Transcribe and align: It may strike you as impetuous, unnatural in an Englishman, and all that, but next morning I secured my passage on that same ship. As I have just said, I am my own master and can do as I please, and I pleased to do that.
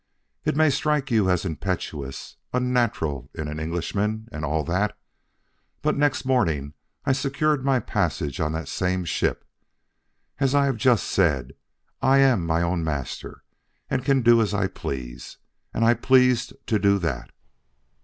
It 0.45 0.55
may 0.55 0.71
strike 0.71 1.11
you 1.11 1.29
as 1.29 1.45
impetuous, 1.45 2.37
unnatural 2.53 3.29
in 3.35 3.47
an 3.47 3.59
Englishman, 3.59 4.29
and 4.31 4.43
all 4.43 4.63
that, 4.63 4.97
but 5.83 5.95
next 5.95 6.25
morning 6.25 6.73
I 7.05 7.11
secured 7.11 7.63
my 7.63 7.79
passage 7.79 8.39
on 8.39 8.51
that 8.53 8.67
same 8.67 9.05
ship. 9.05 9.45
As 10.39 10.55
I 10.55 10.65
have 10.65 10.77
just 10.77 11.05
said, 11.07 11.53
I 12.01 12.17
am 12.17 12.47
my 12.47 12.63
own 12.63 12.83
master 12.83 13.43
and 13.91 14.03
can 14.03 14.23
do 14.23 14.41
as 14.41 14.55
I 14.55 14.65
please, 14.65 15.37
and 15.71 15.85
I 15.85 15.93
pleased 15.93 16.53
to 16.65 16.79
do 16.79 16.97
that. 16.97 17.29